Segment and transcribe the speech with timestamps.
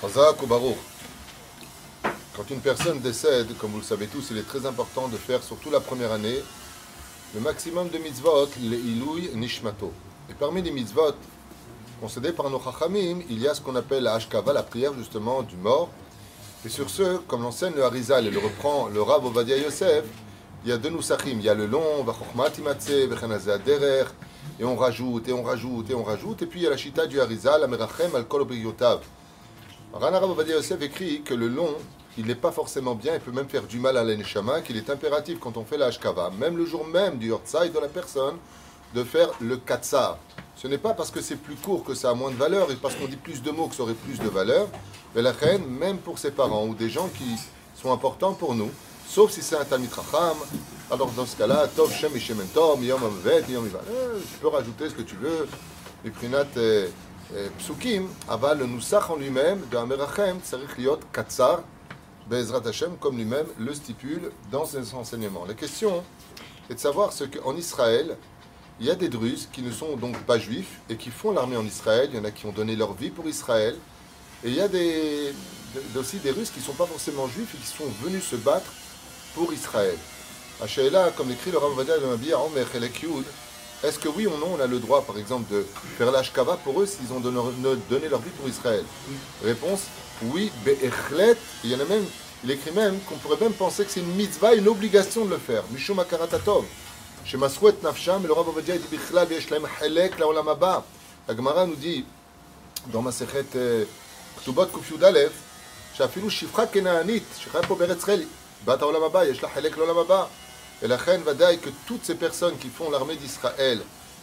[0.00, 0.76] Chazak ou.
[2.36, 5.42] Quand une personne décède, comme vous le savez tous, il est très important de faire,
[5.42, 6.40] surtout la première année,
[7.34, 9.92] le maximum de mitzvot, le ilouy nishmato.
[10.30, 11.14] Et parmi les mitzvot
[12.00, 15.42] concédés par nos chachamim, il y a ce qu'on appelle la hashkava, la prière justement
[15.42, 15.88] du mort.
[16.64, 20.04] Et sur ce, comme l'enseigne le Harizal et le reprend le Rav Ovadia Yosef,
[20.64, 21.38] il y a deux nusachim.
[21.40, 22.06] Il y a le long,
[24.60, 26.42] et on rajoute, et on rajoute, et on rajoute.
[26.42, 28.46] Et puis il y a la chita du Harizal, la merachem al kol
[29.92, 31.74] Rana Rav Ovadia Yosef écrit que le long,
[32.18, 34.90] il n'est pas forcément bien, il peut même faire du mal à l'eneshama, qu'il est
[34.90, 38.36] impératif quand on fait la hashkava, même le jour même du yortzai de la personne,
[38.94, 40.18] de faire le katsar.
[40.56, 42.76] Ce n'est pas parce que c'est plus court que ça a moins de valeur et
[42.76, 44.68] parce qu'on dit plus de mots que ça aurait plus de valeur.
[45.14, 47.36] Mais la reine, même pour ses parents ou des gens qui
[47.80, 48.70] sont importants pour nous,
[49.08, 50.36] sauf si c'est un Talmid Racham,
[50.90, 53.66] alors dans ce cas-là, Tov Shem Ishem Tov, Yom Amvet, Yom.
[53.66, 55.48] Eh, tu peux rajouter ce que tu veux,
[56.04, 56.44] les Prinat
[58.28, 60.38] Aval le Nusach en lui-même, de Amerachem,
[61.12, 61.62] Katsar,
[62.28, 65.44] Bezrat Hashem, comme lui-même le stipule dans ses enseignements.
[65.46, 66.02] La question
[66.70, 68.16] est de savoir ce qu'en Israël,
[68.80, 71.56] il y a des Druzes qui ne sont donc pas juifs et qui font l'armée
[71.56, 72.08] en Israël.
[72.12, 73.76] Il y en a qui ont donné leur vie pour Israël.
[74.44, 74.68] Et il y a
[75.98, 78.70] aussi des Russes qui ne sont pas forcément juifs et qui sont venus se battre
[79.34, 79.96] pour Israël.
[80.62, 80.66] À
[81.16, 82.36] comme écrit le Ravadia de Mabia,
[83.83, 85.65] est-ce que oui ou non on a le droit, par exemple, de
[85.97, 88.85] faire l'ashkava pour eux s'ils ont donné, leur vie pour Israël
[89.43, 89.81] Réponse
[90.21, 91.35] oui, be'echlet.
[91.63, 92.05] Il y en a même,
[92.43, 95.37] il écrit même qu'on pourrait même penser que c'est une mitzvah, une obligation de le
[95.37, 95.63] faire.
[95.71, 96.65] Mishum akaratatov.
[97.25, 100.79] שמסרו את נפשם, ולרב עובדיה dit בכלל ויש להם חלק לעולם הבא.
[101.27, 102.03] הגמרא nous dit,
[102.93, 103.45] dans מסכת
[104.37, 105.11] כתובות קי"א,
[105.93, 108.23] שאפילו שפחה כנענית, שחיה פה בארץ ישראל,
[108.65, 110.25] בת העולם הבא, יש לה חלק לעולם הבא.
[110.82, 113.80] et la reine Vadaï, que toutes ces personnes qui font l'armée d'Israël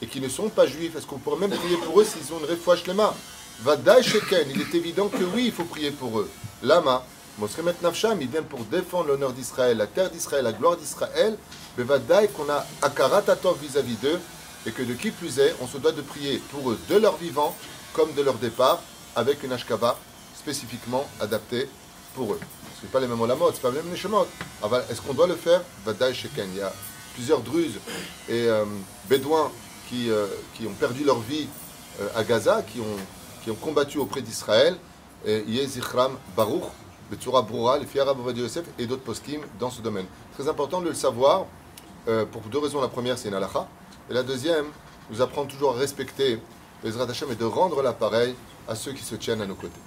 [0.00, 2.38] et qui ne sont pas juifs, est-ce qu'on pourrait même prier pour eux s'ils ont
[2.38, 3.14] une refouach lema
[3.60, 6.30] Vadaï Sheken, il est évident que oui, il faut prier pour eux.
[6.62, 7.04] Lama,
[7.38, 11.36] Mosremet Nafsham, vient pour défendre l'honneur d'Israël, la terre d'Israël, la gloire d'Israël,
[11.76, 14.20] mais Vadaï qu'on a akaratatov vis-à-vis d'eux,
[14.64, 17.16] et que de qui plus est, on se doit de prier pour eux de leur
[17.16, 17.54] vivant
[17.92, 18.80] comme de leur départ,
[19.16, 19.98] avec une ashkaba
[20.36, 21.68] spécifiquement adaptée
[22.14, 22.40] pour eux.
[22.78, 24.26] Ce n'est pas les mêmes la mode, c'est pas les mêmes neshemot.
[24.90, 25.62] Est-ce qu'on doit le faire?
[25.84, 26.48] Vadaï sheken.
[26.52, 26.72] Il y a
[27.14, 27.78] plusieurs druzes
[28.28, 28.64] et euh,
[29.08, 29.50] bédouins
[29.88, 31.48] qui, euh, qui ont perdu leur vie
[32.00, 32.96] euh, à Gaza, qui ont
[33.42, 34.76] qui ont combattu auprès d'Israël,
[35.24, 36.64] Yezichram Baruch,
[37.08, 40.06] Betsura Broura, les Fiara Yosef et d'autres poskim dans ce domaine.
[40.36, 41.46] Très important de le savoir,
[42.32, 42.80] pour deux raisons.
[42.80, 43.68] La première, c'est une halakha.
[44.10, 44.66] Et la deuxième,
[45.10, 46.40] nous apprend toujours à respecter
[46.84, 48.34] les Hashem et de rendre l'appareil
[48.68, 49.80] à ceux qui se tiennent à nos côtés.